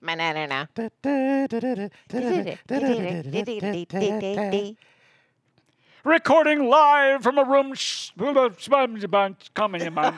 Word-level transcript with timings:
Banana. 0.00 0.68
Recording 6.04 6.64
live 6.68 7.22
from 7.22 7.38
a 7.38 7.44
room. 7.44 7.74
Sh- 7.74 8.10
coming 9.54 9.80
in 9.82 9.94
my. 9.94 10.14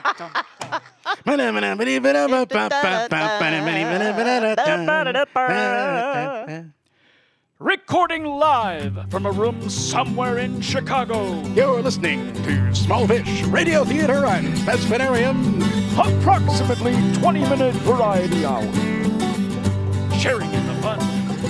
Recording 7.59 8.25
live 8.25 9.11
from 9.11 9.25
a 9.25 9.31
room 9.31 9.69
somewhere 9.69 10.37
in 10.39 10.61
Chicago. 10.61 11.41
You're 11.49 11.81
listening 11.81 12.33
to 12.43 12.73
Small 12.75 13.07
Fish 13.07 13.43
Radio 13.43 13.83
Theater 13.83 14.25
and 14.25 14.47
Thespinarium. 14.59 15.61
Approximately 15.97 16.95
20 17.19 17.39
minute 17.41 17.75
variety 17.75 18.45
hour. 18.45 19.00
Sharing 20.21 20.53
in 20.53 20.67
the 20.67 20.75
fun 20.75 20.99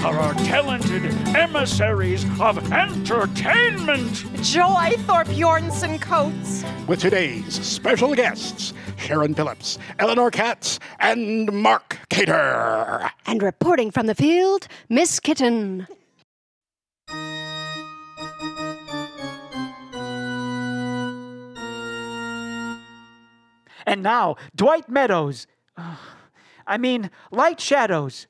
are 0.05 0.17
our 0.17 0.33
talented 0.33 1.03
emissaries 1.35 2.23
of 2.39 2.71
entertainment. 2.71 4.13
Joy 4.41 4.93
Thorpe 4.99 5.27
Bjornson 5.27 5.99
Coates. 6.01 6.63
with 6.87 7.01
today's 7.01 7.53
special 7.53 8.15
guests 8.15 8.73
Sharon 8.95 9.33
Phillips, 9.35 9.77
Eleanor 9.99 10.31
Katz, 10.31 10.79
and 10.99 11.51
Mark 11.51 11.99
Cater. 12.09 13.11
And 13.25 13.43
reporting 13.43 13.91
from 13.91 14.07
the 14.07 14.15
field, 14.15 14.69
Miss 14.87 15.19
Kitten. 15.19 15.85
And 23.85 24.03
now, 24.03 24.35
Dwight 24.55 24.87
Meadows. 24.87 25.45
Ugh. 25.75 25.97
I 26.67 26.77
mean, 26.77 27.09
Light 27.31 27.59
Shadows. 27.59 28.27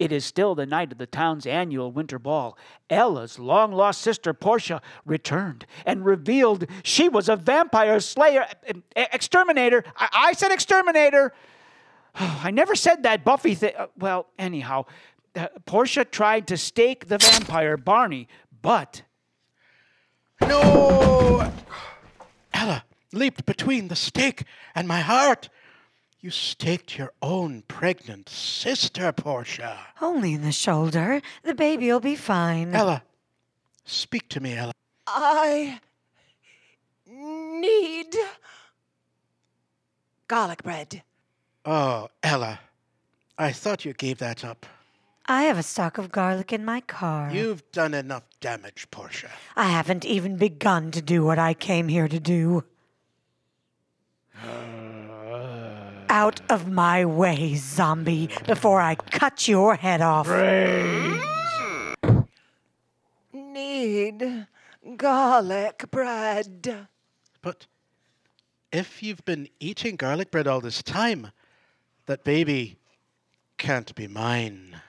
It 0.00 0.12
is 0.12 0.24
still 0.24 0.54
the 0.54 0.64
night 0.64 0.92
of 0.92 0.98
the 0.98 1.06
town's 1.06 1.46
annual 1.46 1.92
winter 1.92 2.18
ball. 2.18 2.56
Ella's 2.88 3.38
long 3.38 3.70
lost 3.70 4.00
sister 4.00 4.32
Portia 4.32 4.80
returned 5.04 5.66
and 5.84 6.06
revealed 6.06 6.64
she 6.82 7.10
was 7.10 7.28
a 7.28 7.36
vampire 7.36 8.00
slayer, 8.00 8.46
exterminator. 8.96 9.84
I, 9.94 10.08
I 10.12 10.32
said 10.32 10.52
exterminator. 10.52 11.34
I 12.14 12.50
never 12.50 12.74
said 12.74 13.02
that 13.02 13.24
Buffy 13.24 13.54
thing. 13.54 13.74
well, 13.98 14.28
anyhow, 14.38 14.86
uh, 15.36 15.48
Portia 15.66 16.06
tried 16.06 16.46
to 16.46 16.56
stake 16.56 17.08
the 17.08 17.18
vampire 17.18 17.76
Barney, 17.76 18.26
but 18.62 19.02
No! 20.40 21.52
Ella 22.54 22.84
leaped 23.12 23.44
between 23.44 23.88
the 23.88 23.96
stake 23.96 24.44
and 24.74 24.88
my 24.88 25.00
heart. 25.00 25.50
You 26.22 26.30
staked 26.30 26.98
your 26.98 27.12
own 27.22 27.62
pregnant 27.66 28.28
sister, 28.28 29.10
Portia. 29.10 29.78
Only 30.02 30.34
in 30.34 30.42
the 30.42 30.52
shoulder. 30.52 31.22
The 31.44 31.54
baby'll 31.54 32.00
be 32.00 32.14
fine. 32.14 32.74
Ella, 32.74 33.02
speak 33.86 34.28
to 34.30 34.40
me, 34.40 34.54
Ella. 34.54 34.74
I 35.06 35.80
need 37.06 38.14
garlic 40.28 40.62
bread. 40.62 41.02
Oh, 41.64 42.08
Ella, 42.22 42.60
I 43.38 43.52
thought 43.52 43.86
you 43.86 43.94
gave 43.94 44.18
that 44.18 44.44
up. 44.44 44.66
I 45.24 45.44
have 45.44 45.56
a 45.56 45.62
stock 45.62 45.96
of 45.96 46.12
garlic 46.12 46.52
in 46.52 46.66
my 46.66 46.82
car. 46.82 47.30
You've 47.32 47.70
done 47.72 47.94
enough 47.94 48.24
damage, 48.40 48.88
Portia. 48.90 49.30
I 49.56 49.68
haven't 49.70 50.04
even 50.04 50.36
begun 50.36 50.90
to 50.90 51.00
do 51.00 51.24
what 51.24 51.38
I 51.38 51.54
came 51.54 51.88
here 51.88 52.08
to 52.08 52.20
do. 52.20 52.64
Oh. 54.44 54.79
Out 56.12 56.40
of 56.50 56.68
my 56.68 57.04
way, 57.04 57.54
zombie, 57.54 58.28
before 58.44 58.80
I 58.80 58.96
cut 58.96 59.46
your 59.46 59.76
head 59.76 60.00
off. 60.00 60.28
Need 63.32 64.46
garlic 64.96 65.84
bread. 65.92 66.88
But 67.40 67.66
if 68.72 69.04
you've 69.04 69.24
been 69.24 69.48
eating 69.60 69.94
garlic 69.94 70.32
bread 70.32 70.48
all 70.48 70.60
this 70.60 70.82
time, 70.82 71.28
that 72.06 72.24
baby 72.24 72.76
can't 73.56 73.94
be 73.94 74.08
mine. 74.08 74.80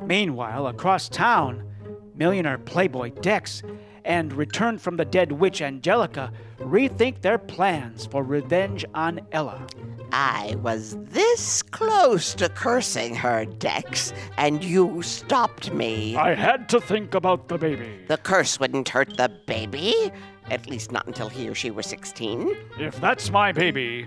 Meanwhile, 0.00 0.68
across 0.68 1.10
town, 1.10 1.70
millionaire 2.14 2.56
playboy 2.56 3.10
Dex 3.10 3.62
and 4.04 4.32
returned 4.32 4.80
from 4.80 4.96
the 4.96 5.04
dead 5.04 5.32
witch 5.32 5.62
Angelica 5.62 6.32
rethink 6.58 7.20
their 7.20 7.38
plans 7.38 8.06
for 8.06 8.22
revenge 8.22 8.84
on 8.94 9.20
Ella. 9.32 9.66
I 10.12 10.56
was 10.62 10.96
this 11.00 11.62
close 11.62 12.34
to 12.34 12.48
cursing 12.48 13.14
her, 13.16 13.44
Dex, 13.44 14.12
and 14.36 14.62
you 14.62 15.02
stopped 15.02 15.72
me. 15.72 16.14
I 16.16 16.34
had 16.34 16.68
to 16.68 16.80
think 16.80 17.14
about 17.14 17.48
the 17.48 17.58
baby. 17.58 18.00
The 18.06 18.18
curse 18.18 18.60
wouldn't 18.60 18.88
hurt 18.88 19.16
the 19.16 19.28
baby, 19.46 20.12
at 20.50 20.68
least 20.68 20.92
not 20.92 21.06
until 21.06 21.28
he 21.28 21.48
or 21.48 21.54
she 21.54 21.70
were 21.70 21.82
16. 21.82 22.56
If 22.78 23.00
that's 23.00 23.30
my 23.30 23.50
baby, 23.50 24.06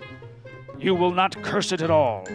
you 0.77 0.95
will 0.95 1.11
not 1.11 1.41
curse 1.43 1.71
it 1.71 1.81
at 1.81 1.91
all. 1.91 2.25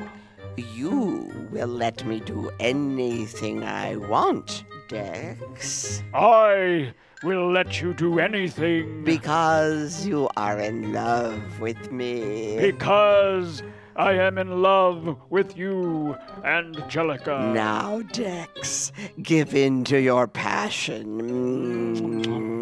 You 0.56 1.48
will 1.50 1.68
let 1.68 2.04
me 2.04 2.20
do 2.20 2.50
anything 2.60 3.62
I 3.64 3.96
want, 3.96 4.64
Dex, 4.88 6.02
I 6.12 6.92
will 7.22 7.50
let 7.52 7.80
you 7.80 7.94
do 7.94 8.18
anything 8.18 9.04
because 9.04 10.04
you 10.06 10.28
are 10.36 10.58
in 10.58 10.92
love 10.92 11.60
with 11.60 11.92
me. 11.92 12.56
because 12.58 13.62
I 13.94 14.14
am 14.14 14.38
in 14.38 14.62
love 14.62 15.18
with 15.30 15.56
you, 15.56 16.16
Angelica. 16.44 17.52
Now, 17.54 18.02
Dex, 18.12 18.90
give 19.22 19.54
in 19.54 19.84
to 19.84 20.00
your 20.00 20.26
passion. 20.26 21.18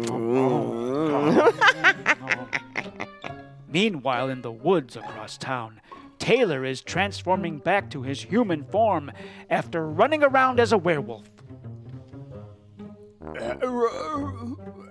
Meanwhile, 3.69 4.29
in 4.29 4.41
the 4.41 4.51
woods 4.51 4.97
across 4.97 5.37
town, 5.37 5.79
Taylor 6.19 6.65
is 6.65 6.81
transforming 6.81 7.57
back 7.59 7.89
to 7.91 8.01
his 8.03 8.21
human 8.21 8.65
form 8.65 9.11
after 9.49 9.87
running 9.87 10.23
around 10.23 10.59
as 10.59 10.71
a 10.73 10.77
werewolf. 10.77 11.29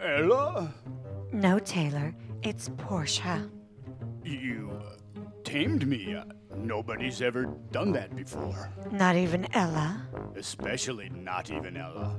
Ella? 0.03 0.75
No, 1.33 1.59
Taylor, 1.59 2.15
it's 2.43 2.71
Portia. 2.77 3.51
You 4.25 4.71
uh, 4.81 4.97
tamed 5.45 5.87
me. 5.87 6.15
Uh, 6.15 6.25
nobody's 6.57 7.23
ever 7.23 7.47
done 7.73 7.93
that 7.93 8.15
before. 8.15 8.71
Not 8.91 9.17
even 9.17 9.53
Ella. 9.55 10.07
Especially 10.37 11.09
not 11.11 11.51
even 11.51 11.77
Ella. 11.77 12.17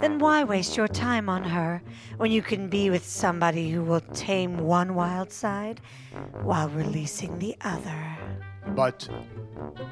Then 0.00 0.18
why 0.18 0.44
waste 0.44 0.76
your 0.76 0.88
time 0.88 1.28
on 1.28 1.44
her 1.44 1.82
when 2.16 2.30
you 2.30 2.40
can 2.40 2.68
be 2.68 2.88
with 2.88 3.04
somebody 3.04 3.70
who 3.70 3.82
will 3.82 4.00
tame 4.00 4.56
one 4.58 4.94
wild 4.94 5.30
side 5.30 5.80
while 6.42 6.68
releasing 6.70 7.38
the 7.38 7.56
other? 7.60 8.16
But 8.68 9.08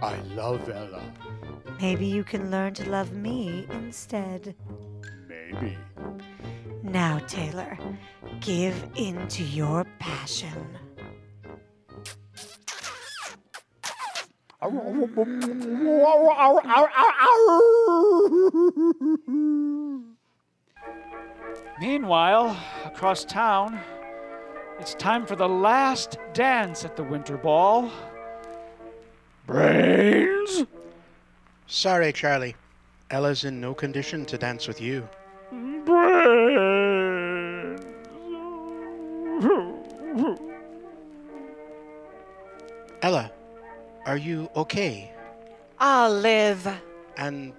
I 0.01 0.17
love 0.35 0.69
Ella. 0.71 1.03
Maybe 1.81 2.07
you 2.07 2.25
can 2.25 2.51
learn 2.51 2.75
to 2.75 2.89
love 2.89 3.13
me 3.13 3.67
instead. 3.71 4.55
Maybe. 5.53 5.77
Now, 6.83 7.19
Taylor, 7.27 7.79
give 8.41 8.85
in 8.97 9.27
to 9.29 9.43
your 9.43 9.85
passion. 9.99 10.79
Meanwhile, 21.81 22.57
across 22.85 23.25
town, 23.25 23.81
it's 24.79 24.95
time 24.95 25.27
for 25.27 25.37
the 25.37 25.49
last 25.49 26.19
dance 26.35 26.85
at 26.85 26.97
the 26.97 27.03
Winter 27.03 27.37
Ball. 27.37 27.91
Brains? 29.47 30.67
Sorry, 31.67 32.13
Charlie. 32.13 32.55
Ella's 33.11 33.45
in 33.45 33.61
no 33.61 33.75
condition 33.75 34.25
to 34.27 34.39
dance 34.39 34.69
with 34.69 34.81
you. 34.81 35.09
Brains. 35.51 37.11
Ella, 43.03 43.33
are 44.07 44.17
you 44.17 44.49
okay? 44.55 45.11
I'll 45.79 46.13
live. 46.13 46.69
And 47.17 47.53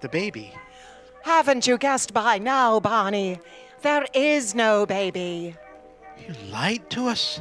the 0.00 0.08
baby? 0.08 0.52
Haven't 1.22 1.66
you 1.66 1.78
guessed 1.78 2.12
by 2.12 2.38
now, 2.38 2.80
Barney? 2.80 3.38
There 3.82 4.06
is 4.12 4.54
no 4.54 4.84
baby. 4.84 5.56
You 6.18 6.34
lied 6.50 6.90
to 6.90 7.06
us? 7.06 7.40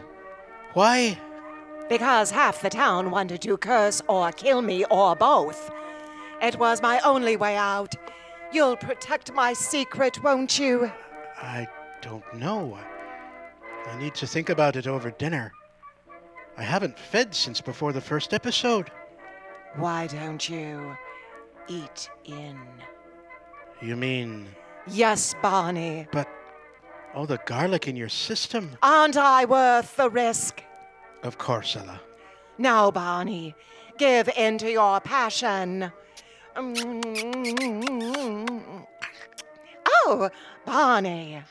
Why? 0.74 1.18
Because 1.90 2.32
half 2.32 2.62
the 2.62 2.70
town 2.70 3.12
wanted 3.12 3.42
to 3.42 3.58
curse 3.58 4.02
or 4.08 4.32
kill 4.32 4.62
me 4.62 4.86
or 4.86 5.16
both. 5.16 5.72
It 6.42 6.58
was 6.58 6.82
my 6.82 7.00
only 7.00 7.36
way 7.36 7.58
out. 7.58 7.96
You'll 8.52 8.78
protect 8.78 9.34
my 9.34 9.54
secret, 9.54 10.24
won't 10.24 10.58
you? 10.60 10.92
I 11.38 11.68
don't 12.02 12.24
know. 12.36 12.78
I 13.86 13.98
need 14.00 14.16
to 14.16 14.28
think 14.28 14.50
about 14.50 14.76
it 14.76 14.88
over 14.88 15.12
dinner. 15.12 15.52
I 16.58 16.64
haven't 16.64 16.98
fed 16.98 17.34
since 17.34 17.62
before 17.62 17.94
the 17.94 18.02
first 18.02 18.34
episode. 18.34 18.92
Why 19.76 20.08
don't 20.08 20.50
you 20.50 20.98
eat 21.68 22.10
in? 22.26 22.58
You 23.82 23.96
mean, 23.96 24.48
Yes, 24.88 25.36
Barney. 25.42 26.08
but 26.12 26.28
oh, 27.14 27.26
the 27.26 27.38
garlic 27.46 27.88
in 27.88 27.96
your 27.96 28.10
system? 28.10 28.72
Aren't 28.82 29.16
I 29.18 29.46
worth 29.46 29.96
the 29.96 30.10
risk? 30.10 30.64
Of 31.24 31.38
course, 31.38 31.76
Ella. 31.76 32.02
Now, 32.58 32.92
Barney, 32.92 33.56
give 33.98 34.28
in 34.36 34.58
to 34.58 34.70
your 34.72 35.00
passion. 35.00 35.92
Oh, 39.88 40.30
Barney. 40.66 41.42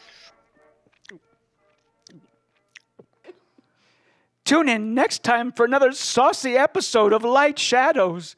Tune 4.44 4.68
in 4.68 4.92
next 4.94 5.22
time 5.22 5.50
for 5.50 5.64
another 5.64 5.92
saucy 5.92 6.58
episode 6.58 7.14
of 7.14 7.24
Light 7.24 7.58
Shadows. 7.58 8.36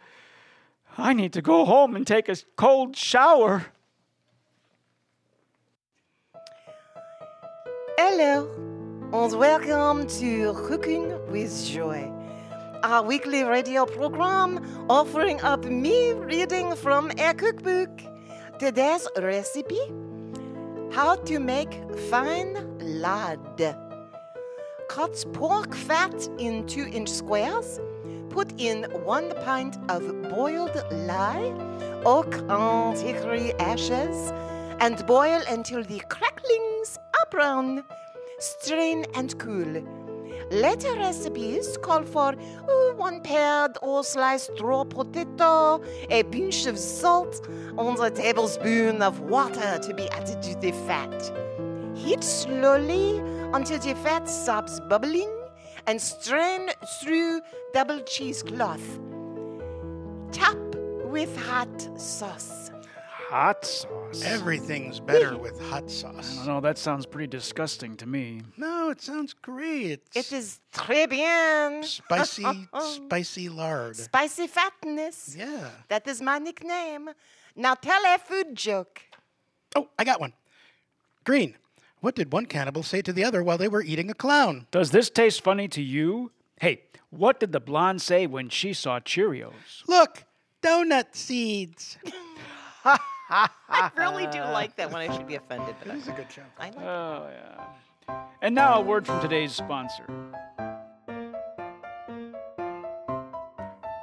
I 0.96 1.12
need 1.12 1.32
to 1.32 1.42
go 1.42 1.64
home 1.64 1.96
and 1.96 2.06
take 2.06 2.28
a 2.28 2.36
cold 2.54 2.94
shower. 2.96 3.66
Hello, 7.98 8.48
and 9.12 9.32
welcome 9.36 10.06
to 10.06 10.52
Cooking 10.68 11.18
with 11.32 11.66
Joy, 11.66 12.12
our 12.82 13.02
weekly 13.02 13.42
radio 13.42 13.84
program 13.84 14.86
offering 14.88 15.40
up 15.42 15.64
me 15.64 16.12
reading 16.12 16.74
from 16.74 17.10
a 17.18 17.34
cookbook. 17.34 17.90
Today's 18.58 19.06
recipe 19.16 19.80
how 20.90 21.14
to 21.14 21.38
make 21.38 21.72
fine 22.10 22.56
lard. 22.80 23.76
Cut 24.88 25.24
pork 25.32 25.74
fat 25.74 26.28
in 26.38 26.66
two 26.66 26.86
inch 26.92 27.08
squares. 27.08 27.78
Put 28.30 28.60
in 28.60 28.84
one 29.04 29.32
pint 29.44 29.76
of 29.88 30.02
boiled 30.30 30.76
lye, 30.90 31.52
oak 32.04 32.34
and 32.48 32.98
hickory 32.98 33.52
ashes, 33.54 34.32
and 34.80 35.04
boil 35.06 35.42
until 35.48 35.82
the 35.84 36.00
cracklings 36.08 36.98
are 37.18 37.26
brown. 37.30 37.84
Strain 38.38 39.04
and 39.14 39.38
cool. 39.38 39.99
Later 40.50 40.96
recipes 40.96 41.78
call 41.80 42.02
for 42.02 42.34
uh, 42.34 42.94
one 42.96 43.20
paired 43.20 43.78
or 43.82 44.02
sliced 44.02 44.60
raw 44.60 44.82
potato, 44.82 45.80
a 46.10 46.24
pinch 46.24 46.66
of 46.66 46.76
salt, 46.76 47.46
and 47.48 47.98
a 48.00 48.10
tablespoon 48.10 49.00
of 49.00 49.20
water 49.20 49.78
to 49.78 49.94
be 49.94 50.08
added 50.08 50.42
to 50.42 50.56
the 50.56 50.72
fat. 50.88 51.32
Heat 51.94 52.24
slowly 52.24 53.18
until 53.54 53.78
the 53.78 53.94
fat 54.02 54.28
stops 54.28 54.80
bubbling 54.88 55.32
and 55.86 56.02
strain 56.02 56.70
through 57.00 57.42
double 57.72 58.00
cheesecloth. 58.00 58.98
Top 60.32 60.58
with 61.04 61.36
hot 61.36 62.00
sauce. 62.00 62.59
Hot 63.30 63.64
sauce. 63.64 64.24
Everything's 64.24 64.98
better 64.98 65.38
with 65.38 65.56
hot 65.60 65.84
I 65.84 65.88
sauce. 65.88 66.34
don't 66.38 66.46
know, 66.48 66.60
that 66.62 66.78
sounds 66.78 67.06
pretty 67.06 67.28
disgusting 67.28 67.96
to 67.98 68.06
me. 68.06 68.42
No, 68.56 68.90
it 68.90 69.00
sounds 69.00 69.34
great. 69.34 70.02
It's 70.16 70.32
It 70.32 70.36
is 70.36 70.58
très 70.74 71.08
bien. 71.08 71.84
spicy, 71.84 72.42
oh, 72.44 72.66
oh. 72.72 72.92
spicy 73.06 73.48
lard. 73.48 73.94
Spicy 73.94 74.48
fatness. 74.48 75.36
Yeah. 75.38 75.68
That 75.86 76.08
is 76.08 76.20
my 76.20 76.38
nickname. 76.40 77.10
Now 77.54 77.74
tell 77.74 78.02
a 78.04 78.18
food 78.18 78.56
joke. 78.56 79.00
Oh, 79.76 79.88
I 79.96 80.02
got 80.02 80.18
one. 80.20 80.32
Green. 81.22 81.54
What 82.00 82.16
did 82.16 82.32
one 82.32 82.46
cannibal 82.46 82.82
say 82.82 83.00
to 83.02 83.12
the 83.12 83.22
other 83.22 83.44
while 83.44 83.58
they 83.58 83.68
were 83.68 83.82
eating 83.82 84.10
a 84.10 84.14
clown? 84.14 84.66
Does 84.72 84.90
this 84.90 85.08
taste 85.08 85.44
funny 85.44 85.68
to 85.68 85.80
you? 85.82 86.32
Hey, 86.60 86.82
what 87.10 87.38
did 87.38 87.52
the 87.52 87.60
blonde 87.60 88.02
say 88.02 88.26
when 88.26 88.48
she 88.48 88.72
saw 88.72 88.98
Cheerios? 88.98 89.86
Look, 89.86 90.24
donut 90.64 91.14
seeds. 91.14 91.96
I 93.30 93.90
really 93.96 94.26
do 94.26 94.40
like 94.40 94.76
that 94.76 94.90
one. 94.90 95.00
I 95.00 95.14
should 95.14 95.26
be 95.26 95.36
offended, 95.36 95.76
but 95.82 95.94
It's 95.94 96.08
a 96.08 96.12
good 96.12 96.28
joke. 96.28 96.44
I, 96.58 96.66
I 96.66 96.70
like 96.70 96.78
Oh, 96.80 97.28
yeah. 97.30 98.24
And 98.42 98.54
now 98.54 98.74
a 98.74 98.80
word 98.80 99.06
from 99.06 99.20
today's 99.20 99.52
sponsor. 99.52 100.06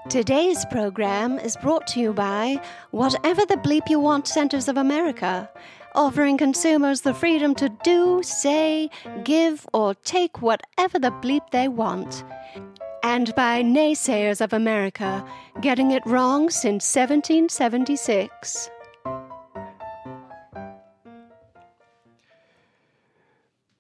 Today's 0.09 0.63
program 0.71 1.37
is 1.37 1.57
brought 1.57 1.85
to 1.87 1.99
you 1.99 2.13
by 2.13 2.61
Whatever 2.91 3.45
the 3.45 3.57
Bleep 3.57 3.89
You 3.89 3.99
Want 3.99 4.25
Centers 4.25 4.69
of 4.69 4.77
America, 4.77 5.49
offering 5.95 6.37
consumers 6.37 7.01
the 7.01 7.13
freedom 7.13 7.53
to 7.55 7.67
do, 7.83 8.21
say, 8.23 8.89
give, 9.25 9.67
or 9.73 9.95
take 9.95 10.41
whatever 10.41 10.97
the 10.97 11.11
bleep 11.11 11.49
they 11.51 11.67
want. 11.67 12.23
And 13.03 13.35
by 13.35 13.61
Naysayers 13.63 14.39
of 14.39 14.53
America, 14.53 15.25
getting 15.59 15.91
it 15.91 16.05
wrong 16.05 16.49
since 16.49 16.85
1776. 16.95 18.69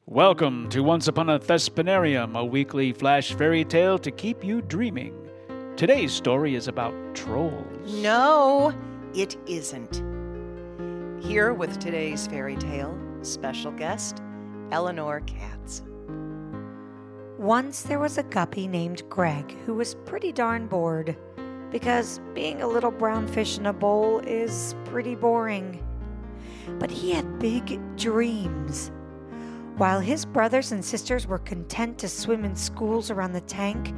Welcome 0.09 0.69
to 0.69 0.83
Once 0.83 1.09
Upon 1.09 1.29
a 1.29 1.37
Thespinarium, 1.37 2.37
a 2.37 2.45
weekly 2.45 2.93
flash 2.93 3.33
fairy 3.33 3.65
tale 3.65 3.97
to 3.99 4.09
keep 4.09 4.41
you 4.41 4.61
dreaming. 4.61 5.13
Today's 5.75 6.13
story 6.13 6.55
is 6.55 6.69
about 6.69 6.93
trolls. 7.13 8.01
No, 8.01 8.73
it 9.13 9.35
isn't. 9.47 10.01
Here 11.21 11.53
with 11.53 11.77
today's 11.79 12.25
fairy 12.25 12.55
tale, 12.55 12.97
special 13.21 13.73
guest, 13.73 14.23
Eleanor 14.71 15.19
Katz. 15.19 15.83
Once 17.37 17.81
there 17.81 17.99
was 17.99 18.17
a 18.17 18.23
guppy 18.23 18.65
named 18.65 19.03
Greg 19.09 19.51
who 19.65 19.73
was 19.73 19.95
pretty 20.05 20.31
darn 20.31 20.67
bored 20.67 21.17
because 21.69 22.21
being 22.33 22.61
a 22.61 22.67
little 22.67 22.91
brown 22.91 23.27
fish 23.27 23.57
in 23.57 23.65
a 23.65 23.73
bowl 23.73 24.19
is 24.19 24.73
pretty 24.85 25.15
boring. 25.15 25.85
But 26.79 26.91
he 26.91 27.11
had 27.11 27.39
big 27.39 27.81
dreams. 27.97 28.89
While 29.77 29.99
his 29.99 30.25
brothers 30.25 30.71
and 30.71 30.83
sisters 30.83 31.27
were 31.27 31.37
content 31.37 31.99
to 31.99 32.09
swim 32.09 32.43
in 32.45 32.55
schools 32.55 33.11
around 33.11 33.33
the 33.33 33.41
tank, 33.41 33.93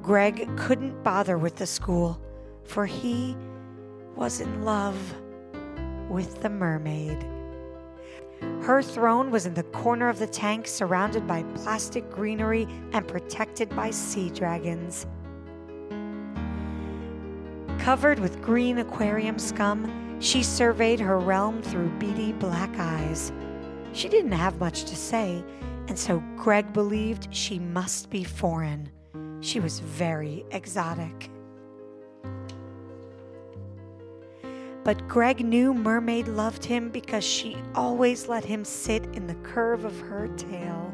Greg 0.00 0.48
couldn't 0.56 1.02
bother 1.02 1.36
with 1.36 1.56
the 1.56 1.66
school, 1.66 2.20
for 2.62 2.86
he 2.86 3.36
was 4.14 4.40
in 4.40 4.62
love 4.64 4.96
with 6.08 6.40
the 6.40 6.48
mermaid. 6.48 7.26
Her 8.62 8.80
throne 8.80 9.32
was 9.32 9.44
in 9.44 9.54
the 9.54 9.64
corner 9.64 10.08
of 10.08 10.20
the 10.20 10.26
tank, 10.28 10.68
surrounded 10.68 11.26
by 11.26 11.42
plastic 11.56 12.08
greenery 12.12 12.68
and 12.92 13.06
protected 13.08 13.70
by 13.70 13.90
sea 13.90 14.30
dragons. 14.30 15.04
Covered 17.80 18.20
with 18.20 18.40
green 18.40 18.78
aquarium 18.78 19.40
scum, 19.40 20.20
she 20.20 20.44
surveyed 20.44 21.00
her 21.00 21.18
realm 21.18 21.60
through 21.60 21.88
beady 21.98 22.32
black 22.34 22.70
eyes. 22.78 23.32
She 23.92 24.08
didn't 24.08 24.32
have 24.32 24.60
much 24.60 24.84
to 24.84 24.96
say, 24.96 25.42
and 25.88 25.98
so 25.98 26.22
Greg 26.36 26.72
believed 26.72 27.34
she 27.34 27.58
must 27.58 28.10
be 28.10 28.24
foreign. 28.24 28.90
She 29.40 29.60
was 29.60 29.80
very 29.80 30.44
exotic. 30.50 31.30
But 34.84 35.06
Greg 35.06 35.44
knew 35.44 35.74
Mermaid 35.74 36.28
loved 36.28 36.64
him 36.64 36.90
because 36.90 37.24
she 37.24 37.56
always 37.74 38.28
let 38.28 38.44
him 38.44 38.64
sit 38.64 39.04
in 39.14 39.26
the 39.26 39.34
curve 39.36 39.84
of 39.84 39.98
her 40.00 40.28
tail. 40.28 40.92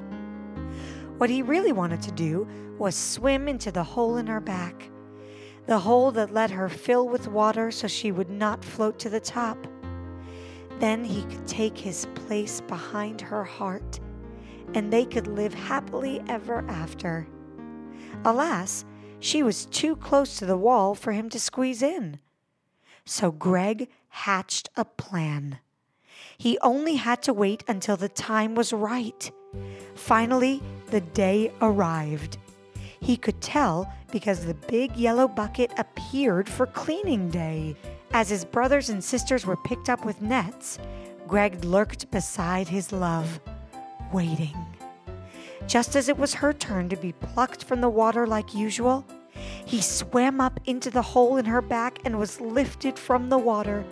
What 1.19 1.31
he 1.31 1.43
really 1.43 1.73
wanted 1.73 2.03
to 2.03 2.13
do 2.13 2.47
was 2.77 2.97
swim 2.97 3.47
into 3.47 3.71
the 3.71 3.85
hole 3.85 4.17
in 4.17 4.27
her 4.27 4.41
back, 4.41 4.91
the 5.67 5.79
hole 5.79 6.11
that 6.11 6.35
let 6.35 6.51
her 6.51 6.69
fill 6.69 7.09
with 7.09 7.29
water 7.29 7.71
so 7.71 7.87
she 7.87 8.11
would 8.11 8.31
not 8.31 8.65
float 8.65 8.99
to 8.99 9.09
the 9.09 9.21
top. 9.21 9.65
Then 10.81 11.05
he 11.05 11.23
could 11.23 11.47
take 11.47 11.79
his 11.79 12.07
place 12.15 12.61
behind 12.63 13.21
her 13.21 13.45
heart, 13.45 14.01
and 14.75 14.93
they 14.93 15.05
could 15.05 15.27
live 15.27 15.55
happily 15.55 16.23
ever 16.29 16.65
after. 16.69 17.27
Alas, 18.25 18.85
she 19.21 19.43
was 19.43 19.67
too 19.67 19.97
close 19.97 20.37
to 20.37 20.47
the 20.47 20.57
wall 20.57 20.95
for 20.95 21.13
him 21.13 21.31
to 21.31 21.41
squeeze 21.41 21.83
in. 21.83 22.19
So 23.05 23.31
Greg 23.31 23.89
hatched 24.09 24.71
a 24.77 24.85
plan. 24.85 25.59
He 26.37 26.59
only 26.61 26.97
had 26.97 27.23
to 27.25 27.33
wait 27.33 27.65
until 27.69 27.97
the 27.97 28.09
time 28.09 28.55
was 28.55 28.73
right. 28.73 29.31
Finally, 29.95 30.63
the 30.91 31.01
day 31.01 31.53
arrived. 31.61 32.39
He 33.01 33.17
could 33.17 33.41
tell 33.41 33.93
because 34.11 34.45
the 34.45 34.55
big 34.55 34.97
yellow 34.97 35.29
bucket 35.29 35.73
appeared 35.77 36.49
for 36.49 36.67
cleaning 36.67 37.29
day. 37.29 37.77
As 38.15 38.29
his 38.29 38.45
brothers 38.45 38.91
and 38.91 39.03
sisters 39.03 39.45
were 39.45 39.57
picked 39.57 39.89
up 39.91 40.05
with 40.05 40.23
nets, 40.23 40.79
Greg 41.27 41.65
lurked 41.65 42.09
beside 42.13 42.69
his 42.69 42.93
love, 42.93 43.41
waiting. 44.13 44.57
Just 45.67 45.97
as 45.97 46.09
it 46.09 46.17
was 46.17 46.33
her 46.35 46.53
turn 46.53 46.89
to 46.91 46.97
be 46.97 47.11
plucked 47.11 47.65
from 47.65 47.81
the 47.81 47.89
water 47.89 48.25
like 48.25 48.55
usual, 48.55 49.05
he 49.65 49.81
swam 49.81 50.41
up 50.41 50.61
into 50.65 50.91
the 50.91 51.03
hole 51.03 51.39
in 51.39 51.45
her 51.47 51.61
back 51.61 51.99
and 52.05 52.17
was 52.17 52.41
lifted 52.41 52.97
from 52.97 53.31
the 53.31 53.39
water. 53.39 53.85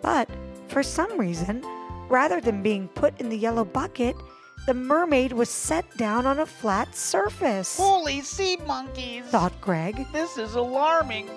But 0.00 0.30
for 0.68 0.84
some 0.84 1.18
reason, 1.18 1.64
rather 2.08 2.40
than 2.40 2.62
being 2.62 2.86
put 2.86 3.20
in 3.20 3.30
the 3.30 3.36
yellow 3.36 3.64
bucket, 3.64 4.14
the 4.66 4.74
mermaid 4.74 5.32
was 5.32 5.50
set 5.50 5.84
down 5.96 6.24
on 6.24 6.38
a 6.38 6.46
flat 6.46 6.94
surface. 6.94 7.76
Holy 7.78 8.20
sea 8.20 8.58
monkeys! 8.64 9.24
Thought 9.24 9.60
Greg. 9.60 10.06
This 10.12 10.38
is 10.38 10.54
alarming. 10.54 11.28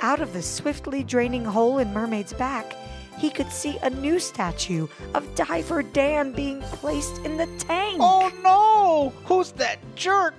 Out 0.00 0.20
of 0.20 0.32
the 0.32 0.42
swiftly 0.42 1.02
draining 1.02 1.44
hole 1.44 1.78
in 1.78 1.92
Mermaid's 1.92 2.32
back, 2.32 2.76
he 3.18 3.30
could 3.30 3.50
see 3.50 3.78
a 3.82 3.90
new 3.90 4.20
statue 4.20 4.86
of 5.14 5.34
Diver 5.34 5.82
Dan 5.82 6.32
being 6.32 6.60
placed 6.60 7.18
in 7.18 7.36
the 7.36 7.46
tank. 7.58 7.98
Oh 8.00 8.30
no! 8.42 9.12
Who's 9.24 9.50
that 9.52 9.78
jerk? 9.96 10.34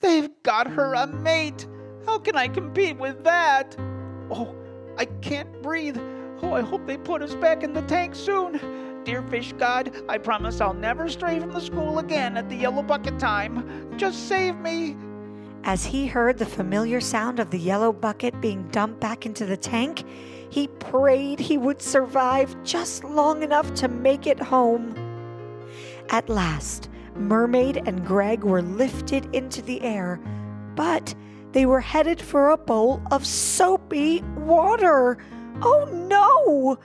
They've 0.00 0.30
got 0.42 0.66
her 0.66 0.94
a 0.94 1.06
mate. 1.06 1.66
How 2.04 2.18
can 2.18 2.36
I 2.36 2.48
compete 2.48 2.96
with 2.96 3.22
that? 3.22 3.76
Oh, 4.30 4.54
I 4.98 5.04
can't 5.04 5.62
breathe. 5.62 5.98
Oh, 6.42 6.52
I 6.52 6.62
hope 6.62 6.84
they 6.86 6.96
put 6.96 7.22
us 7.22 7.36
back 7.36 7.62
in 7.62 7.72
the 7.72 7.82
tank 7.82 8.16
soon. 8.16 9.02
Dear 9.04 9.22
fish 9.22 9.52
god, 9.52 9.94
I 10.08 10.18
promise 10.18 10.60
I'll 10.60 10.74
never 10.74 11.08
stray 11.08 11.38
from 11.38 11.52
the 11.52 11.60
school 11.60 12.00
again 12.00 12.36
at 12.36 12.48
the 12.48 12.56
yellow 12.56 12.82
bucket 12.82 13.20
time. 13.20 13.96
Just 13.96 14.26
save 14.28 14.56
me. 14.56 14.96
As 15.66 15.84
he 15.84 16.06
heard 16.06 16.38
the 16.38 16.46
familiar 16.46 17.00
sound 17.00 17.40
of 17.40 17.50
the 17.50 17.58
yellow 17.58 17.92
bucket 17.92 18.40
being 18.40 18.68
dumped 18.68 19.00
back 19.00 19.26
into 19.26 19.44
the 19.44 19.56
tank, 19.56 20.04
he 20.48 20.68
prayed 20.68 21.40
he 21.40 21.58
would 21.58 21.82
survive 21.82 22.54
just 22.62 23.02
long 23.02 23.42
enough 23.42 23.74
to 23.74 23.88
make 23.88 24.28
it 24.28 24.38
home. 24.38 24.94
At 26.08 26.28
last, 26.28 26.88
Mermaid 27.16 27.82
and 27.84 28.06
Greg 28.06 28.44
were 28.44 28.62
lifted 28.62 29.34
into 29.34 29.60
the 29.60 29.82
air, 29.82 30.20
but 30.76 31.12
they 31.50 31.66
were 31.66 31.80
headed 31.80 32.20
for 32.20 32.50
a 32.50 32.56
bowl 32.56 33.02
of 33.10 33.26
soapy 33.26 34.22
water. 34.36 35.18
Oh 35.62 35.88
no! 35.92 36.78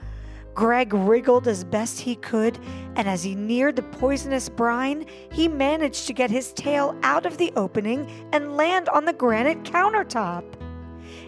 Greg 0.54 0.94
wriggled 0.94 1.48
as 1.48 1.64
best 1.64 2.00
he 2.00 2.16
could, 2.16 2.60
and 2.96 3.08
as 3.08 3.24
he 3.24 3.36
neared 3.36 3.76
the 3.76 3.84
poisonous 3.84 4.50
brine, 4.50 5.06
he 5.32 5.48
managed 5.48 6.08
to 6.08 6.14
get 6.14 6.30
his 6.30 6.54
tail 6.54 6.96
out 7.04 7.26
of 7.26 7.38
the 7.38 7.54
opening 7.56 8.10
and 8.34 8.58
land 8.58 8.90
on 8.90 9.06
the 9.06 9.14
granite 9.14 9.64
countertop. 9.64 10.44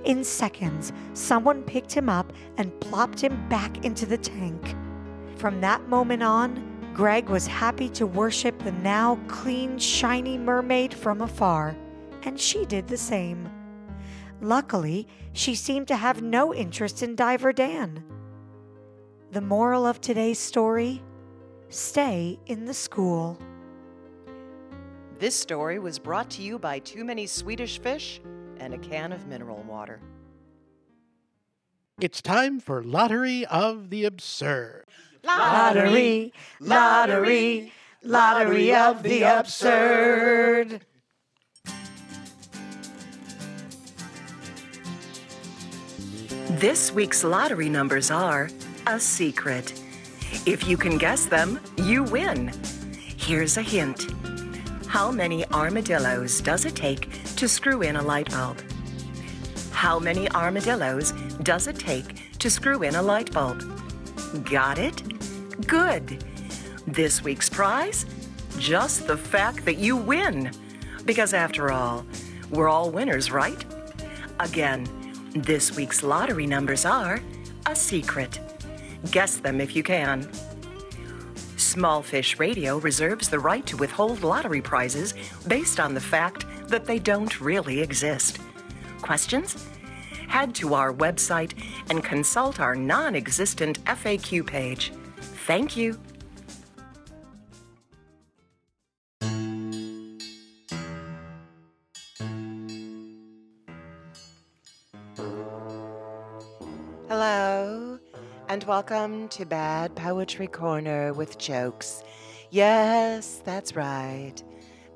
In 0.03 0.23
seconds, 0.23 0.91
someone 1.13 1.63
picked 1.63 1.93
him 1.93 2.09
up 2.09 2.33
and 2.57 2.77
plopped 2.81 3.21
him 3.21 3.47
back 3.47 3.85
into 3.85 4.05
the 4.05 4.17
tank. 4.17 4.75
From 5.37 5.61
that 5.61 5.87
moment 5.87 6.21
on, 6.23 6.91
Greg 6.93 7.29
was 7.29 7.47
happy 7.47 7.89
to 7.89 8.05
worship 8.05 8.59
the 8.59 8.71
now 8.71 9.17
clean, 9.27 9.79
shiny 9.79 10.37
mermaid 10.37 10.93
from 10.93 11.21
afar, 11.21 11.75
and 12.23 12.39
she 12.39 12.65
did 12.65 12.87
the 12.87 12.97
same. 12.97 13.49
Luckily, 14.41 15.07
she 15.31 15.55
seemed 15.55 15.87
to 15.87 15.95
have 15.95 16.21
no 16.21 16.53
interest 16.53 17.01
in 17.01 17.15
Diver 17.15 17.53
Dan. 17.53 18.03
The 19.33 19.41
moral 19.41 19.87
of 19.87 19.99
today's 19.99 20.37
story 20.37 21.01
stay 21.69 22.37
in 22.45 22.65
the 22.65 22.73
school. 22.75 23.39
This 25.17 25.33
story 25.33 25.79
was 25.79 25.97
brought 25.97 26.29
to 26.31 26.43
you 26.43 26.59
by 26.59 26.77
Too 26.77 27.03
Many 27.03 27.25
Swedish 27.25 27.79
Fish 27.79 28.21
and 28.59 28.75
a 28.75 28.77
can 28.77 29.11
of 29.11 29.25
mineral 29.25 29.63
water. 29.67 29.99
It's 31.99 32.21
time 32.21 32.59
for 32.59 32.83
Lottery 32.83 33.43
of 33.47 33.89
the 33.89 34.05
Absurd. 34.05 34.85
Lottery, 35.23 36.31
lottery, 36.59 37.73
lottery 38.03 38.75
of 38.75 39.01
the 39.01 39.23
absurd. 39.23 40.85
This 46.49 46.91
week's 46.91 47.23
lottery 47.23 47.69
numbers 47.69 48.11
are 48.11 48.51
a 48.87 48.99
secret. 48.99 49.81
If 50.45 50.67
you 50.67 50.77
can 50.77 50.97
guess 50.97 51.25
them, 51.25 51.59
you 51.77 52.03
win. 52.03 52.51
Here's 53.17 53.57
a 53.57 53.61
hint 53.61 54.07
How 54.87 55.11
many 55.11 55.45
armadillos 55.47 56.41
does 56.41 56.65
it 56.65 56.75
take 56.75 57.09
to 57.35 57.47
screw 57.47 57.81
in 57.81 57.95
a 57.95 58.01
light 58.01 58.29
bulb? 58.31 58.61
How 59.71 59.99
many 59.99 60.29
armadillos 60.31 61.11
does 61.43 61.67
it 61.67 61.77
take 61.77 62.37
to 62.39 62.49
screw 62.49 62.83
in 62.83 62.95
a 62.95 63.01
light 63.01 63.31
bulb? 63.31 63.63
Got 64.43 64.79
it? 64.79 65.67
Good. 65.67 66.23
This 66.85 67.23
week's 67.23 67.49
prize? 67.49 68.05
Just 68.57 69.07
the 69.07 69.17
fact 69.17 69.65
that 69.65 69.77
you 69.77 69.95
win. 69.95 70.51
Because 71.05 71.33
after 71.33 71.71
all, 71.71 72.05
we're 72.49 72.69
all 72.69 72.91
winners, 72.91 73.31
right? 73.31 73.63
Again, 74.39 74.87
this 75.35 75.75
week's 75.75 76.03
lottery 76.03 76.45
numbers 76.45 76.85
are 76.85 77.21
a 77.65 77.75
secret. 77.75 78.39
Guess 79.11 79.37
them 79.37 79.59
if 79.59 79.75
you 79.75 79.83
can. 79.83 80.29
Small 81.57 82.01
Fish 82.01 82.39
Radio 82.39 82.77
reserves 82.77 83.29
the 83.29 83.39
right 83.39 83.65
to 83.65 83.77
withhold 83.77 84.23
lottery 84.23 84.61
prizes 84.61 85.13
based 85.47 85.79
on 85.79 85.93
the 85.93 86.01
fact 86.01 86.45
that 86.67 86.85
they 86.85 86.99
don't 86.99 87.39
really 87.41 87.81
exist. 87.81 88.39
Questions? 89.01 89.67
Head 90.27 90.55
to 90.55 90.73
our 90.73 90.93
website 90.93 91.53
and 91.89 92.03
consult 92.03 92.59
our 92.59 92.75
non 92.75 93.15
existent 93.15 93.83
FAQ 93.85 94.45
page. 94.45 94.91
Thank 95.45 95.75
you. 95.75 95.99
Welcome 108.85 109.29
to 109.29 109.45
Bad 109.45 109.95
Poetry 109.95 110.47
Corner 110.47 111.13
with 111.13 111.37
jokes. 111.37 112.03
Yes, 112.49 113.41
that's 113.45 113.77
right. 113.77 114.33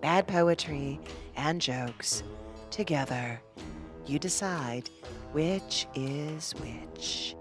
Bad 0.02 0.28
poetry 0.28 1.00
and 1.38 1.62
jokes 1.62 2.22
together. 2.70 3.42
You 4.06 4.20
decide 4.20 4.90
which 5.32 5.88
is 5.96 6.52
which. 6.56 7.34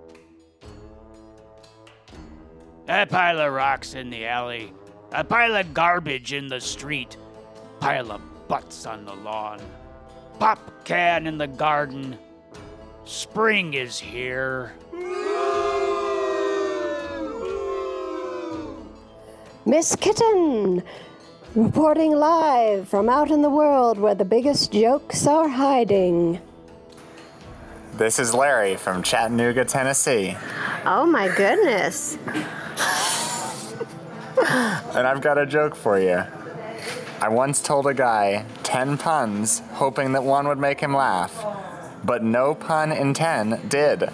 A 2.87 3.07
pile 3.07 3.41
of 3.41 3.53
rocks 3.53 3.95
in 3.95 4.09
the 4.11 4.25
alley. 4.27 4.73
A 5.11 5.25
pile 5.25 5.57
of 5.57 5.75
garbage 5.75 6.33
in 6.33 6.47
the 6.47 6.61
street. 6.61 7.17
Pile 7.81 8.13
of 8.13 8.21
butts 8.47 8.87
on 8.87 9.05
the 9.05 9.15
lawn. 9.17 9.61
Pop 10.39 10.85
can 10.85 11.27
in 11.27 11.39
the 11.39 11.49
garden. 11.49 12.17
Spring 13.05 13.75
is 13.75 13.99
here. 13.99 14.75
Miss 19.67 19.97
Kitten, 19.97 20.83
reporting 21.57 22.13
live 22.13 22.89
from 22.89 23.09
out 23.09 23.33
in 23.33 23.43
the 23.43 23.51
world 23.51 23.99
where 23.99 24.15
the 24.15 24.25
biggest 24.25 24.73
jokes 24.73 25.27
are 25.27 25.49
hiding. 25.49 26.41
This 27.95 28.21
is 28.21 28.33
Larry 28.33 28.77
from 28.77 29.03
Chattanooga, 29.03 29.65
Tennessee, 29.65 30.37
Oh 30.85 31.05
my 31.05 31.27
goodness. 31.35 32.17
and 34.95 35.05
I've 35.07 35.21
got 35.21 35.37
a 35.37 35.47
joke 35.47 35.75
for 35.75 35.99
you. 35.99 36.23
I 37.21 37.29
once 37.29 37.61
told 37.61 37.87
a 37.89 37.95
guy 37.95 38.45
10 38.63 38.99
puns 38.99 39.63
hoping 39.73 40.13
that 40.13 40.23
one 40.23 40.47
would 40.47 40.59
make 40.59 40.79
him 40.81 40.95
laugh, 40.95 41.45
but 42.05 42.23
no 42.23 42.55
pun 42.55 42.93
in 42.93 43.15
10 43.15 43.67
did. 43.69 44.11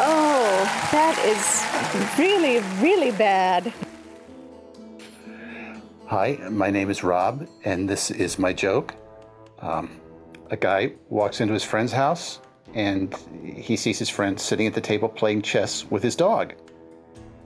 Oh, 0.00 0.88
that 0.92 1.18
is 1.26 2.18
really, 2.18 2.60
really 2.80 3.10
bad. 3.10 3.72
Hi, 6.06 6.38
my 6.48 6.70
name 6.70 6.88
is 6.88 7.02
Rob, 7.02 7.48
and 7.64 7.88
this 7.88 8.12
is 8.12 8.38
my 8.38 8.52
joke. 8.52 8.94
Um, 9.58 10.00
a 10.50 10.56
guy 10.56 10.92
walks 11.08 11.40
into 11.40 11.52
his 11.52 11.64
friend's 11.64 11.90
house, 11.90 12.40
and 12.74 13.12
he 13.42 13.76
sees 13.76 13.98
his 13.98 14.08
friend 14.08 14.38
sitting 14.38 14.68
at 14.68 14.74
the 14.74 14.80
table 14.80 15.08
playing 15.08 15.42
chess 15.42 15.84
with 15.90 16.04
his 16.04 16.14
dog. 16.14 16.54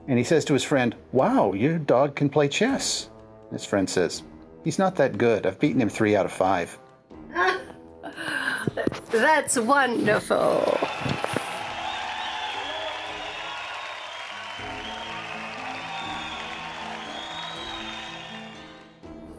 And 0.07 0.19
he 0.19 0.23
says 0.23 0.45
to 0.45 0.53
his 0.53 0.63
friend, 0.63 0.95
Wow, 1.11 1.53
your 1.53 1.79
dog 1.79 2.15
can 2.15 2.29
play 2.29 2.47
chess. 2.47 3.09
His 3.51 3.65
friend 3.65 3.89
says, 3.89 4.21
He's 4.63 4.77
not 4.77 4.95
that 4.97 5.17
good. 5.17 5.47
I've 5.47 5.59
beaten 5.59 5.81
him 5.81 5.89
three 5.89 6.15
out 6.15 6.27
of 6.27 6.31
five. 6.31 6.77
That's 9.11 9.57
wonderful. 9.57 10.77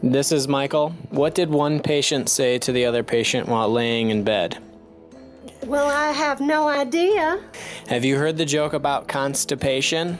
This 0.05 0.31
is 0.31 0.47
Michael. 0.47 0.91
What 1.09 1.33
did 1.33 1.49
one 1.49 1.79
patient 1.79 2.29
say 2.29 2.59
to 2.59 2.71
the 2.71 2.85
other 2.85 3.01
patient 3.01 3.49
while 3.49 3.73
laying 3.73 4.11
in 4.11 4.23
bed? 4.23 4.55
Well, 5.65 5.89
I 5.89 6.11
have 6.11 6.39
no 6.39 6.67
idea. 6.67 7.41
Have 7.87 8.05
you 8.05 8.15
heard 8.15 8.37
the 8.37 8.45
joke 8.45 8.73
about 8.73 9.07
constipation? 9.07 10.19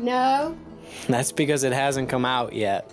No? 0.00 0.58
That's 1.08 1.30
because 1.30 1.62
it 1.62 1.72
hasn't 1.72 2.08
come 2.08 2.24
out 2.24 2.52
yet. 2.52 2.90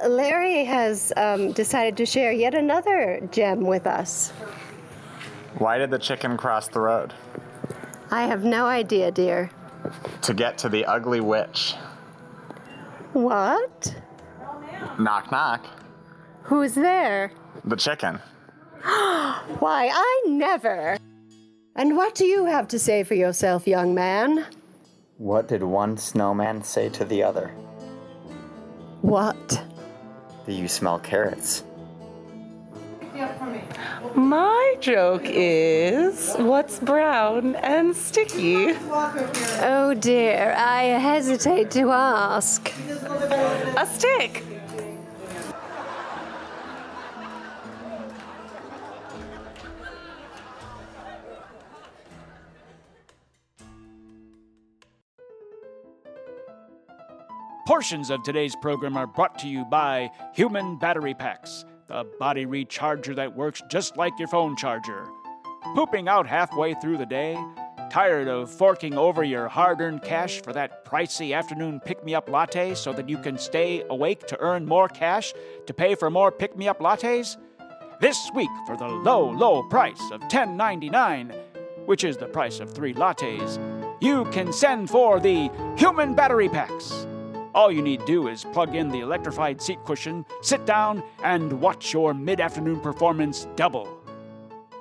Well, 0.00 0.10
Larry 0.10 0.64
has 0.64 1.12
um, 1.16 1.52
decided 1.52 1.96
to 1.98 2.06
share 2.06 2.32
yet 2.32 2.54
another 2.54 3.20
gem 3.30 3.62
with 3.62 3.86
us. 3.86 4.30
Why 5.58 5.78
did 5.78 5.90
the 5.90 5.98
chicken 5.98 6.36
cross 6.36 6.68
the 6.68 6.80
road? 6.80 7.12
I 8.10 8.22
have 8.22 8.44
no 8.44 8.66
idea, 8.66 9.10
dear. 9.10 9.50
To 10.22 10.34
get 10.34 10.58
to 10.58 10.68
the 10.68 10.84
ugly 10.84 11.20
witch. 11.20 11.74
What? 13.12 13.94
Knock, 14.98 15.30
knock. 15.30 15.66
Who's 16.42 16.74
there? 16.74 17.32
The 17.64 17.76
chicken. 17.76 18.20
Why, 18.82 19.90
I 19.92 20.22
never. 20.26 20.96
And 21.76 21.96
what 21.96 22.14
do 22.14 22.24
you 22.24 22.46
have 22.46 22.68
to 22.68 22.78
say 22.78 23.04
for 23.04 23.14
yourself, 23.14 23.66
young 23.66 23.94
man? 23.94 24.46
What 25.18 25.48
did 25.48 25.62
one 25.62 25.96
snowman 25.96 26.62
say 26.62 26.88
to 26.90 27.04
the 27.04 27.22
other? 27.22 27.48
What? 29.02 29.62
Do 30.50 30.56
you 30.56 30.66
smell 30.66 30.98
carrots? 30.98 31.62
My 34.16 34.74
joke 34.80 35.22
is 35.24 36.34
what's 36.38 36.80
brown 36.80 37.54
and 37.54 37.94
sticky? 37.94 38.74
Oh 39.62 39.94
dear, 39.96 40.52
I 40.58 40.82
hesitate 40.98 41.70
to 41.70 41.92
ask. 41.92 42.68
A 43.76 43.86
stick. 43.86 44.42
Portions 57.70 58.10
of 58.10 58.24
today's 58.24 58.56
program 58.56 58.96
are 58.96 59.06
brought 59.06 59.38
to 59.38 59.46
you 59.46 59.64
by 59.64 60.10
Human 60.34 60.76
Battery 60.76 61.14
Packs, 61.14 61.64
the 61.86 62.04
body 62.18 62.44
recharger 62.44 63.14
that 63.14 63.36
works 63.36 63.62
just 63.70 63.96
like 63.96 64.12
your 64.18 64.26
phone 64.26 64.56
charger. 64.56 65.06
Pooping 65.76 66.08
out 66.08 66.26
halfway 66.26 66.74
through 66.74 66.98
the 66.98 67.06
day? 67.06 67.38
Tired 67.88 68.26
of 68.26 68.50
forking 68.50 68.98
over 68.98 69.22
your 69.22 69.46
hard 69.46 69.80
earned 69.80 70.02
cash 70.02 70.42
for 70.42 70.52
that 70.52 70.84
pricey 70.84 71.32
afternoon 71.32 71.78
pick 71.78 72.04
me 72.04 72.12
up 72.12 72.28
latte 72.28 72.74
so 72.74 72.92
that 72.92 73.08
you 73.08 73.18
can 73.18 73.38
stay 73.38 73.84
awake 73.88 74.26
to 74.26 74.40
earn 74.40 74.66
more 74.66 74.88
cash 74.88 75.32
to 75.68 75.72
pay 75.72 75.94
for 75.94 76.10
more 76.10 76.32
pick 76.32 76.56
me 76.56 76.66
up 76.66 76.80
lattes? 76.80 77.36
This 78.00 78.18
week, 78.34 78.50
for 78.66 78.76
the 78.76 78.88
low, 78.88 79.30
low 79.30 79.62
price 79.68 80.02
of 80.10 80.20
$10.99, 80.22 81.32
which 81.86 82.02
is 82.02 82.16
the 82.16 82.26
price 82.26 82.58
of 82.58 82.74
three 82.74 82.94
lattes, 82.94 83.62
you 84.02 84.24
can 84.32 84.52
send 84.52 84.90
for 84.90 85.20
the 85.20 85.48
Human 85.76 86.16
Battery 86.16 86.48
Packs. 86.48 87.06
All 87.54 87.72
you 87.72 87.82
need 87.82 88.04
do 88.04 88.28
is 88.28 88.44
plug 88.44 88.76
in 88.76 88.88
the 88.88 89.00
electrified 89.00 89.60
seat 89.60 89.78
cushion, 89.84 90.24
sit 90.40 90.64
down, 90.66 91.02
and 91.24 91.60
watch 91.60 91.92
your 91.92 92.14
mid 92.14 92.40
afternoon 92.40 92.80
performance 92.80 93.48
double. 93.56 93.88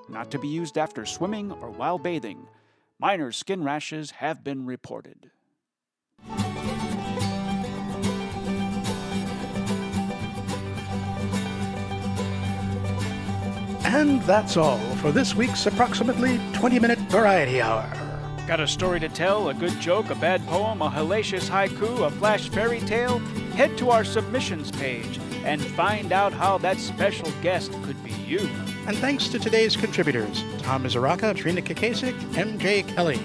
Not 0.08 0.30
to 0.32 0.40
be 0.40 0.48
used 0.48 0.78
after 0.78 1.06
swimming 1.06 1.52
or 1.52 1.70
while 1.70 1.98
bathing. 1.98 2.48
Minor 3.00 3.32
skin 3.32 3.64
rashes 3.64 4.12
have 4.12 4.44
been 4.44 4.66
reported. 4.66 5.32
And 13.86 14.22
that's 14.24 14.58
all 14.58 14.78
for 14.98 15.12
this 15.12 15.34
week's 15.34 15.66
approximately 15.66 16.40
20 16.54 16.80
minute 16.80 17.00
variety 17.10 17.62
hour. 17.62 18.09
Got 18.50 18.62
a 18.62 18.68
story 18.68 19.00
to 19.02 19.10
tell, 19.10 19.50
a 19.50 19.54
good 19.54 19.80
joke, 19.80 20.10
a 20.10 20.16
bad 20.16 20.44
poem, 20.48 20.82
a 20.82 20.90
hellacious 20.90 21.48
haiku, 21.48 22.08
a 22.08 22.10
flash 22.10 22.50
fairy 22.50 22.80
tale? 22.80 23.20
Head 23.54 23.78
to 23.78 23.92
our 23.92 24.04
submissions 24.04 24.72
page 24.72 25.20
and 25.44 25.62
find 25.62 26.12
out 26.12 26.34
how 26.34 26.58
that 26.58 26.80
special 26.80 27.32
guest 27.44 27.72
could 27.84 28.04
be 28.04 28.10
you. 28.10 28.50
And 28.88 28.98
thanks 28.98 29.28
to 29.28 29.38
today's 29.38 29.78
contributors 29.78 30.44
Tom 30.64 30.84
Mizuraka, 30.84 31.36
Trina 31.36 31.62
Kakasik, 31.62 32.20
MJ 32.32 32.88
Kelly. 32.88 33.20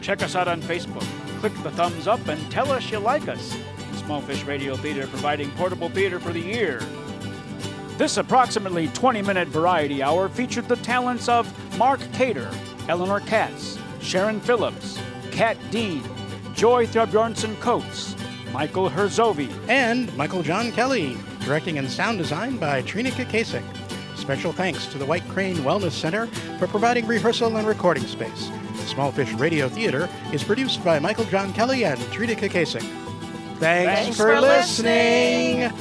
Check 0.00 0.22
us 0.22 0.34
out 0.34 0.48
on 0.48 0.62
Facebook. 0.62 1.04
Click 1.40 1.52
the 1.62 1.70
thumbs 1.72 2.06
up 2.06 2.26
and 2.28 2.50
tell 2.50 2.72
us 2.72 2.90
you 2.90 2.98
like 2.98 3.28
us. 3.28 3.54
Small 3.96 4.22
Fish 4.22 4.42
Radio 4.44 4.74
Theater 4.74 5.06
providing 5.06 5.50
portable 5.50 5.90
theater 5.90 6.18
for 6.18 6.32
the 6.32 6.50
ear. 6.50 6.80
This 7.98 8.16
approximately 8.16 8.88
20 8.88 9.20
minute 9.20 9.48
variety 9.48 10.02
hour 10.02 10.30
featured 10.30 10.66
the 10.66 10.76
talents 10.76 11.28
of 11.28 11.46
Mark 11.76 12.00
Cater, 12.14 12.50
Eleanor 12.88 13.20
Katz, 13.20 13.78
Sharon 14.02 14.40
Phillips, 14.40 14.98
Kat 15.30 15.56
Dean, 15.70 16.02
Joy 16.54 16.86
Throbbjornson 16.86 17.58
Coates, 17.60 18.14
Michael 18.52 18.90
Herzovi, 18.90 19.50
and 19.68 20.14
Michael 20.16 20.42
John 20.42 20.70
Kelly. 20.72 21.16
Directing 21.40 21.78
and 21.78 21.90
sound 21.90 22.18
design 22.18 22.56
by 22.56 22.82
Trina 22.82 23.10
Kakasik. 23.10 23.64
Special 24.16 24.52
thanks 24.52 24.86
to 24.86 24.98
the 24.98 25.04
White 25.04 25.26
Crane 25.28 25.56
Wellness 25.58 25.92
Center 25.92 26.26
for 26.58 26.68
providing 26.68 27.06
rehearsal 27.06 27.56
and 27.56 27.66
recording 27.66 28.06
space. 28.06 28.50
Small 28.86 29.10
Fish 29.10 29.32
Radio 29.32 29.68
Theater 29.68 30.08
is 30.32 30.44
produced 30.44 30.84
by 30.84 30.98
Michael 30.98 31.24
John 31.24 31.52
Kelly 31.52 31.84
and 31.84 32.00
Trina 32.12 32.34
Kakasik. 32.34 32.82
Thanks, 33.58 34.02
Thanks 34.02 34.16
for, 34.16 34.34
for 34.34 34.40
listening. 34.40 35.72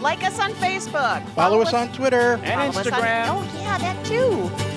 Like 0.00 0.22
us 0.22 0.38
on 0.38 0.52
Facebook. 0.54 1.26
Follow 1.30 1.60
us 1.60 1.74
on 1.74 1.92
Twitter 1.92 2.38
and 2.44 2.72
Instagram. 2.72 3.30
on- 3.30 3.44
oh, 3.44 3.58
yeah, 3.60 3.78
that 3.78 4.04
too. 4.04 4.67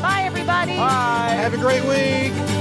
Bye, 0.00 0.22
everybody. 0.24 0.76
Bye. 0.76 1.36
Have 1.36 1.54
a 1.54 1.58
great 1.58 1.84
week. 1.84 2.59